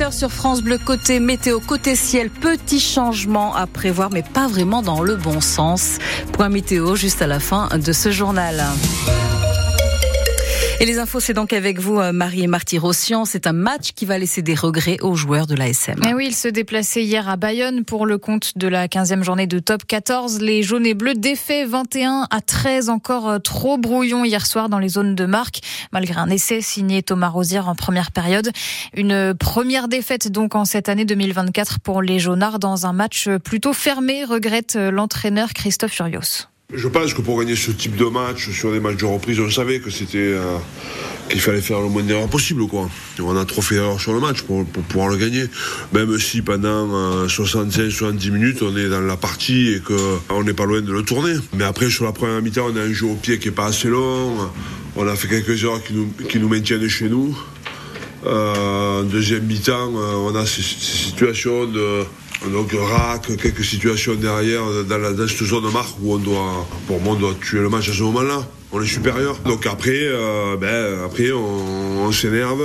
[0.00, 4.80] 7h sur France Bleu côté météo, côté ciel, petit changement à prévoir, mais pas vraiment
[4.80, 5.98] dans le bon sens.
[6.32, 8.64] Point météo juste à la fin de ce journal.
[10.82, 13.26] Et les infos, c'est donc avec vous, euh, Marie et Marty Rossian.
[13.26, 16.00] C'est un match qui va laisser des regrets aux joueurs de l'ASM.
[16.02, 19.46] Mais oui, ils se déplaçaient hier à Bayonne pour le compte de la 15e journée
[19.46, 20.40] de top 14.
[20.40, 24.78] Les jaunes et bleus défaits 21 à 13, encore euh, trop brouillon hier soir dans
[24.78, 25.60] les zones de marque,
[25.92, 28.50] malgré un essai signé Thomas Rosière en première période.
[28.94, 33.74] Une première défaite donc en cette année 2024 pour les jaunards dans un match plutôt
[33.74, 36.49] fermé, regrette euh, l'entraîneur Christophe Furios.
[36.72, 39.50] Je pense que pour gagner ce type de match, sur des matchs de reprise, on
[39.50, 40.56] savait que c'était euh,
[41.28, 42.66] qu'il fallait faire le moins d'erreurs possible.
[42.68, 42.88] Quoi.
[43.20, 45.44] On a trop fait d'erreurs sur le match pour, pouvoir le gagner.
[45.92, 50.64] Même si pendant 65-70 euh, minutes, on est dans la partie et qu'on n'est pas
[50.64, 51.34] loin de le tourner.
[51.54, 53.66] Mais après, sur la première mi-temps, on a un jeu au pied qui n'est pas
[53.66, 54.36] assez long.
[54.94, 57.36] On a fait quelques erreurs qui nous, qui nous maintiennent chez nous.
[58.26, 62.04] Euh, deuxième mi-temps, euh, on a ces situations de
[62.48, 66.66] donc rack, quelques situations derrière dans, la, dans cette zone de marque où on doit,
[66.86, 68.46] pour moi, on doit tuer le match à ce moment-là.
[68.72, 69.36] On est supérieur.
[69.44, 72.62] Donc après, euh, ben, après on, s'énerve.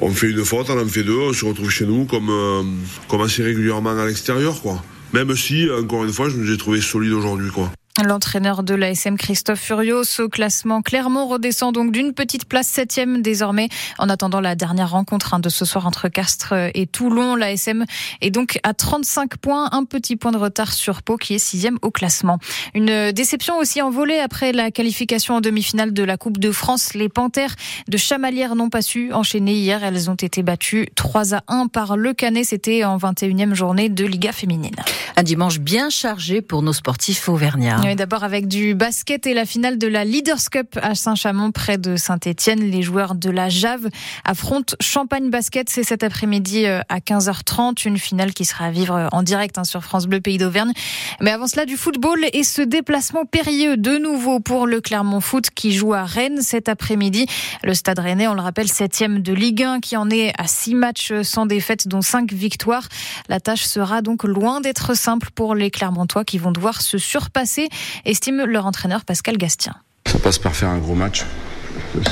[0.00, 2.62] On, fait une faute, on en fait deux, on se retrouve chez nous comme, euh,
[3.08, 4.82] comme assez régulièrement à l'extérieur, quoi.
[5.12, 7.72] Même si, encore une fois, je nous ai trouvé solide aujourd'hui, quoi.
[7.98, 13.68] L'entraîneur de l'ASM Christophe Furios au classement Clermont redescend donc d'une petite place septième désormais
[13.98, 17.34] en attendant la dernière rencontre hein, de ce soir entre Castres et Toulon.
[17.34, 17.84] L'ASM
[18.20, 21.78] est donc à 35 points, un petit point de retard sur Pau qui est sixième
[21.82, 22.38] au classement.
[22.74, 26.94] Une déception aussi envolée après la qualification en demi-finale de la Coupe de France.
[26.94, 27.56] Les Panthères
[27.88, 29.82] de Chamalières n'ont pas su enchaîner hier.
[29.82, 32.44] Elles ont été battues 3 à 1 par Le Canet.
[32.44, 34.76] C'était en 21e journée de Liga féminine.
[35.16, 37.79] Un dimanche bien chargé pour nos sportifs auvergnats.
[37.80, 41.96] D'abord avec du basket et la finale de la Leaders Cup à Saint-Chamond, près de
[41.96, 42.60] Saint-Etienne.
[42.60, 43.88] Les joueurs de la Jave
[44.24, 45.68] affrontent Champagne Basket.
[45.68, 47.88] C'est cet après-midi euh, à 15h30.
[47.88, 50.72] Une finale qui sera à vivre en direct hein, sur France Bleu Pays d'Auvergne.
[51.20, 55.48] Mais avant cela, du football et ce déplacement périlleux de nouveau pour le Clermont Foot
[55.50, 57.26] qui joue à Rennes cet après-midi.
[57.64, 60.74] Le Stade Rennais, on le rappelle, septième de Ligue 1 qui en est à six
[60.74, 62.88] matchs sans défaite, dont cinq victoires.
[63.28, 67.69] La tâche sera donc loin d'être simple pour les Clermontois qui vont devoir se surpasser
[68.04, 69.74] estime leur entraîneur Pascal Gastien.
[70.06, 71.24] Ça passe par faire un gros match.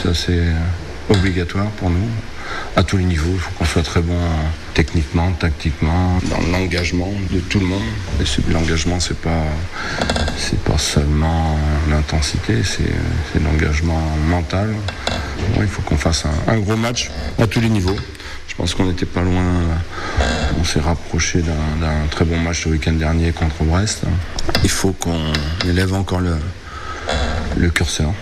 [0.02, 0.44] Ça, c'est
[1.10, 2.08] obligatoire pour nous
[2.76, 3.32] à tous les niveaux.
[3.32, 4.18] Il faut qu'on soit très bon
[4.74, 7.82] techniquement, tactiquement, dans l'engagement de tout le monde.
[8.20, 9.44] Et l'engagement, c'est pas,
[10.36, 11.58] c'est pas seulement
[11.90, 14.74] l'intensité, c'est, l'engagement mental.
[15.56, 17.96] il faut qu'on fasse un, gros match à tous les niveaux.
[18.48, 19.44] Je pense qu'on n'était pas loin.
[20.58, 24.02] On s'est rapproché d'un, très bon match le week-end dernier contre Brest.
[24.64, 25.32] Il faut qu'on
[25.64, 28.12] élève encore le curseur.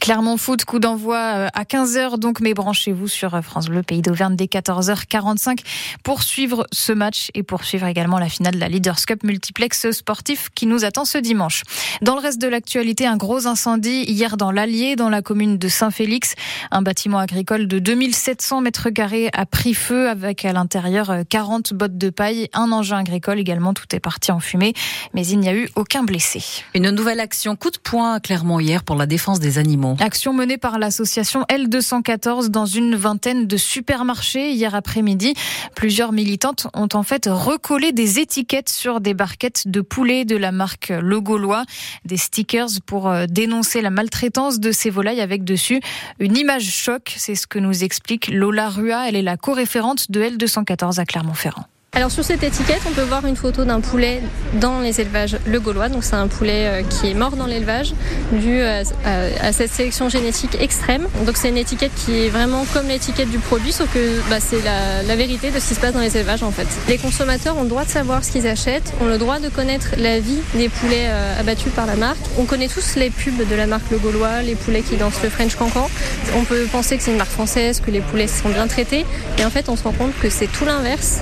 [0.00, 4.00] Clermont Foot, coup d'envoi euh, à 15h, donc, mais branchez-vous sur euh, France Bleu, Pays
[4.00, 5.58] d'Auvergne, dès 14h45
[6.02, 9.90] pour suivre ce match et pour suivre également la finale de la Leaders Cup multiplex
[9.90, 11.62] sportif qui nous attend ce dimanche.
[12.00, 15.68] Dans le reste de l'actualité, un gros incendie hier dans l'Allier, dans la commune de
[15.68, 16.34] Saint-Félix.
[16.70, 21.76] Un bâtiment agricole de 2700 mètres carrés a pris feu avec à l'intérieur 40 euh,
[21.76, 23.74] bottes de paille, un engin agricole également.
[23.74, 24.72] Tout est parti en fumée,
[25.12, 26.42] mais il n'y a eu aucun blessé.
[26.74, 29.81] Une nouvelle action coup de poing clairement hier pour la défense des animaux.
[30.00, 35.34] Action menée par l'association L214 dans une vingtaine de supermarchés hier après-midi.
[35.74, 40.52] Plusieurs militantes ont en fait recollé des étiquettes sur des barquettes de poulet de la
[40.52, 41.64] marque Le Gaulois,
[42.04, 45.80] des stickers pour euh, dénoncer la maltraitance de ces volailles avec dessus
[46.18, 47.14] une image choc.
[47.16, 49.08] C'est ce que nous explique Lola Rua.
[49.08, 51.66] Elle est la co-référente de L214 à Clermont-Ferrand.
[51.94, 54.22] Alors sur cette étiquette, on peut voir une photo d'un poulet
[54.54, 55.90] dans les élevages Le Gaulois.
[55.90, 57.92] Donc c'est un poulet euh, qui est mort dans l'élevage
[58.32, 61.06] dû euh, à, cette sélection génétique extrême.
[61.26, 64.62] Donc c'est une étiquette qui est vraiment comme l'étiquette du produit, sauf que bah, c'est
[64.62, 66.66] la, vérité de ce qui se passe dans les élevages en fait.
[66.88, 69.88] Les consommateurs ont le droit de savoir ce qu'ils achètent, ont le droit de connaître
[69.98, 72.20] la vie des poulets euh, abattus par la marque.
[72.38, 75.28] On connaît tous les pubs de la marque Le Gaulois, les poulets qui dansent le
[75.28, 75.90] French Cancan.
[76.36, 79.04] On peut penser que c'est une marque française, que les poulets sont bien traités,
[79.38, 81.20] et en fait on se rend compte que c'est tout l'inverse.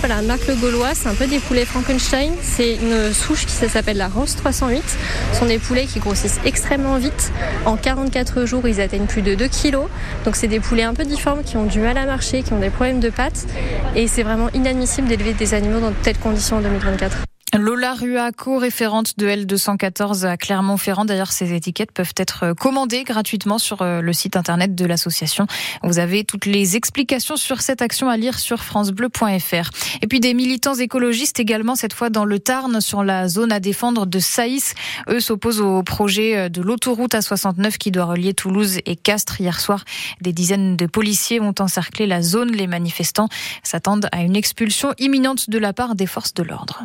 [0.00, 0.90] Par la marque Le Gaulois.
[0.94, 2.32] C'est un peu des poulets Frankenstein.
[2.42, 4.82] C'est une souche qui s'appelle la Rose 308.
[5.32, 7.32] Ce sont des poulets qui grossissent extrêmement vite.
[7.64, 9.86] En 44 jours, ils atteignent plus de 2 kilos.
[10.26, 12.60] Donc c'est des poulets un peu difformes qui ont du mal à marcher, qui ont
[12.60, 13.46] des problèmes de pattes.
[13.96, 17.16] Et c'est vraiment inadmissible d'élever des animaux dans de telles conditions en 2024.
[17.58, 21.04] Lola Ruaco, référente de L214 à Clermont-Ferrand.
[21.04, 25.46] D'ailleurs, ces étiquettes peuvent être commandées gratuitement sur euh, le site internet de l'association.
[25.82, 29.70] Vous avez toutes les explications sur cette action à lire sur francebleu.fr.
[30.00, 33.60] Et puis des militants écologistes également, cette fois dans le Tarn, sur la zone à
[33.60, 34.74] défendre de Saïs.
[35.10, 39.42] Eux s'opposent au projet de l'autoroute A69 qui doit relier Toulouse et Castres.
[39.42, 39.84] Hier soir,
[40.22, 42.50] des dizaines de policiers ont encerclé la zone.
[42.50, 43.28] Les manifestants
[43.62, 46.84] s'attendent à une expulsion imminente de la part des forces de l'ordre.